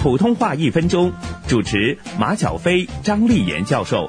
[0.00, 1.12] 普通话一分钟，
[1.46, 4.08] 主持马晓飞、张丽妍教授。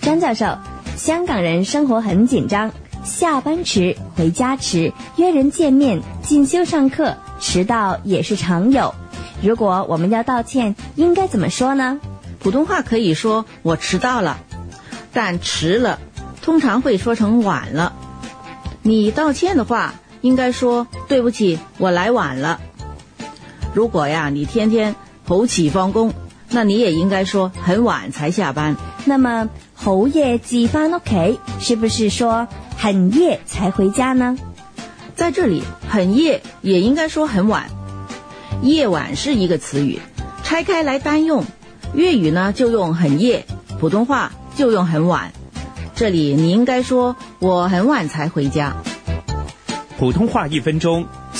[0.00, 0.58] 张教授，
[0.96, 2.72] 香港人生活很紧张，
[3.04, 8.92] 下班迟、回家迟、约人见面、进修上课，迟到也是常有。
[9.40, 12.00] 如果我们要道歉，应该怎么说呢？
[12.40, 14.40] 普通话可以说我迟到了，
[15.12, 16.00] 但迟了
[16.42, 17.92] 通常会说成晚了。
[18.82, 22.60] 你道歉的话，应该说对不起，我来晚了。
[23.76, 24.94] 如果呀，你天天
[25.26, 26.14] 好起放工，
[26.48, 28.74] 那你也应该说很晚才下班。
[29.04, 34.38] 那么好夜至翻屋企，是不是说很夜才回家呢？
[35.14, 37.66] 在这里，很夜也应该说很晚。
[38.62, 40.00] 夜晚是一个词语，
[40.42, 41.44] 拆开来单用，
[41.92, 43.44] 粤语呢就用很夜，
[43.78, 45.30] 普通话就用很晚。
[45.94, 48.74] 这里你应该说我很晚才回家。
[49.98, 51.04] 普通话一分钟，